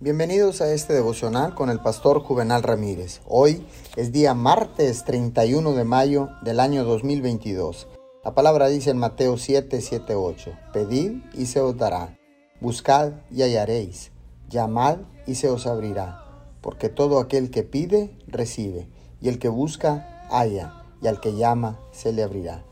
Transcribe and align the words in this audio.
Bienvenidos 0.00 0.60
a 0.60 0.72
este 0.72 0.92
devocional 0.92 1.56
con 1.56 1.70
el 1.70 1.80
pastor 1.80 2.20
Juvenal 2.20 2.62
Ramírez. 2.62 3.20
Hoy 3.26 3.66
es 3.96 4.12
día 4.12 4.32
martes 4.32 5.02
31 5.02 5.72
de 5.72 5.82
mayo 5.82 6.28
del 6.42 6.60
año 6.60 6.84
2022. 6.84 7.88
La 8.24 8.32
palabra 8.32 8.68
dice 8.68 8.90
en 8.90 8.98
Mateo 8.98 9.36
7, 9.36 9.80
7, 9.80 10.14
8, 10.14 10.52
Pedid 10.72 11.24
y 11.34 11.46
se 11.46 11.60
os 11.60 11.76
dará, 11.76 12.16
buscad 12.60 13.10
y 13.32 13.42
hallaréis, 13.42 14.12
llamad 14.48 14.98
y 15.26 15.34
se 15.34 15.48
os 15.48 15.66
abrirá, 15.66 16.24
porque 16.60 16.88
todo 16.88 17.18
aquel 17.18 17.50
que 17.50 17.64
pide, 17.64 18.16
recibe, 18.28 18.86
y 19.20 19.28
el 19.28 19.40
que 19.40 19.48
busca, 19.48 20.28
halla, 20.30 20.84
y 21.02 21.08
al 21.08 21.18
que 21.18 21.34
llama, 21.34 21.80
se 21.90 22.12
le 22.12 22.22
abrirá. 22.22 22.62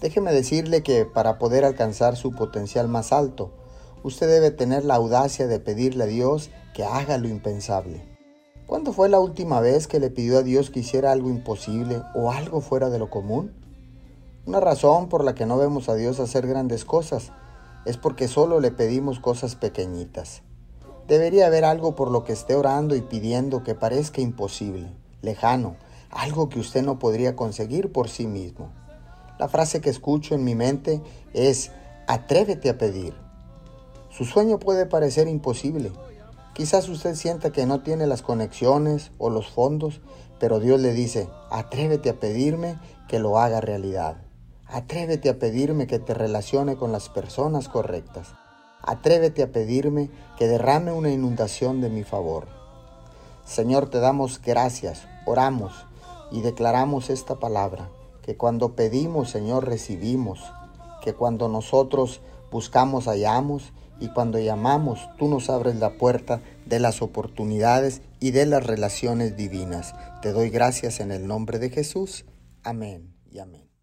Déjeme 0.00 0.32
decirle 0.32 0.84
que 0.84 1.04
para 1.04 1.40
poder 1.40 1.64
alcanzar 1.64 2.14
su 2.14 2.32
potencial 2.32 2.86
más 2.86 3.12
alto, 3.12 3.50
usted 4.06 4.28
debe 4.28 4.52
tener 4.52 4.84
la 4.84 4.94
audacia 4.94 5.48
de 5.48 5.58
pedirle 5.58 6.04
a 6.04 6.06
Dios 6.06 6.50
que 6.74 6.84
haga 6.84 7.18
lo 7.18 7.26
impensable. 7.26 8.04
¿Cuándo 8.64 8.92
fue 8.92 9.08
la 9.08 9.18
última 9.18 9.58
vez 9.58 9.88
que 9.88 9.98
le 9.98 10.10
pidió 10.10 10.38
a 10.38 10.42
Dios 10.44 10.70
que 10.70 10.78
hiciera 10.78 11.10
algo 11.10 11.28
imposible 11.28 12.02
o 12.14 12.30
algo 12.30 12.60
fuera 12.60 12.88
de 12.88 13.00
lo 13.00 13.10
común? 13.10 13.52
Una 14.46 14.60
razón 14.60 15.08
por 15.08 15.24
la 15.24 15.34
que 15.34 15.44
no 15.44 15.58
vemos 15.58 15.88
a 15.88 15.96
Dios 15.96 16.20
hacer 16.20 16.46
grandes 16.46 16.84
cosas 16.84 17.32
es 17.84 17.96
porque 17.96 18.28
solo 18.28 18.60
le 18.60 18.70
pedimos 18.70 19.18
cosas 19.18 19.56
pequeñitas. 19.56 20.42
Debería 21.08 21.48
haber 21.48 21.64
algo 21.64 21.96
por 21.96 22.12
lo 22.12 22.22
que 22.22 22.32
esté 22.32 22.54
orando 22.54 22.94
y 22.94 23.00
pidiendo 23.00 23.64
que 23.64 23.74
parezca 23.74 24.20
imposible, 24.20 24.88
lejano, 25.20 25.74
algo 26.10 26.48
que 26.48 26.60
usted 26.60 26.84
no 26.84 27.00
podría 27.00 27.34
conseguir 27.34 27.90
por 27.90 28.08
sí 28.08 28.28
mismo. 28.28 28.70
La 29.40 29.48
frase 29.48 29.80
que 29.80 29.90
escucho 29.90 30.36
en 30.36 30.44
mi 30.44 30.54
mente 30.54 31.02
es, 31.32 31.72
atrévete 32.06 32.70
a 32.70 32.78
pedir. 32.78 33.25
Su 34.16 34.24
sueño 34.24 34.58
puede 34.58 34.86
parecer 34.86 35.28
imposible, 35.28 35.92
Quizás 36.56 36.88
usted 36.88 37.16
sienta 37.16 37.52
que 37.52 37.66
no 37.66 37.82
tiene 37.82 38.06
las 38.06 38.22
conexiones 38.22 39.10
o 39.18 39.28
los 39.28 39.46
fondos, 39.46 40.00
pero 40.40 40.58
Dios 40.58 40.80
le 40.80 40.94
dice, 40.94 41.28
atrévete 41.50 42.08
a 42.08 42.18
pedirme 42.18 42.78
que 43.08 43.18
lo 43.18 43.38
haga 43.38 43.60
realidad. 43.60 44.16
Atrévete 44.64 45.28
a 45.28 45.38
pedirme 45.38 45.86
que 45.86 45.98
te 45.98 46.14
relacione 46.14 46.76
con 46.76 46.92
las 46.92 47.10
personas 47.10 47.68
correctas. 47.68 48.28
Atrévete 48.80 49.42
a 49.42 49.52
pedirme 49.52 50.08
que 50.38 50.48
derrame 50.48 50.92
una 50.92 51.10
inundación 51.10 51.82
de 51.82 51.90
mi 51.90 52.04
favor. 52.04 52.46
Señor, 53.44 53.90
te 53.90 54.00
damos 54.00 54.40
gracias, 54.40 55.06
oramos 55.26 55.84
y 56.30 56.40
declaramos 56.40 57.10
esta 57.10 57.34
palabra, 57.34 57.90
que 58.22 58.38
cuando 58.38 58.74
pedimos, 58.74 59.28
Señor, 59.28 59.68
recibimos, 59.68 60.40
que 61.02 61.12
cuando 61.12 61.50
nosotros 61.50 62.22
buscamos, 62.50 63.04
hallamos 63.08 63.74
y 64.00 64.08
cuando 64.08 64.38
llamamos, 64.38 65.08
tú 65.18 65.28
nos 65.28 65.48
abres 65.50 65.76
la 65.76 65.96
puerta 65.96 66.40
de 66.66 66.80
las 66.80 67.02
oportunidades 67.02 68.02
y 68.20 68.30
de 68.30 68.46
las 68.46 68.64
relaciones 68.64 69.36
divinas. 69.36 69.94
Te 70.22 70.32
doy 70.32 70.50
gracias 70.50 71.00
en 71.00 71.12
el 71.12 71.26
nombre 71.26 71.58
de 71.58 71.70
Jesús. 71.70 72.24
Amén 72.62 73.14
y 73.30 73.38
amén. 73.38 73.75